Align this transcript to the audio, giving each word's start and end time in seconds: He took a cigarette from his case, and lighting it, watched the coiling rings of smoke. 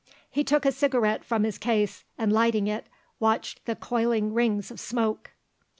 He 0.31 0.43
took 0.43 0.65
a 0.65 0.71
cigarette 0.71 1.23
from 1.23 1.43
his 1.43 1.59
case, 1.59 2.05
and 2.17 2.33
lighting 2.33 2.65
it, 2.65 2.87
watched 3.19 3.63
the 3.67 3.75
coiling 3.75 4.33
rings 4.33 4.71
of 4.71 4.79
smoke. 4.79 5.29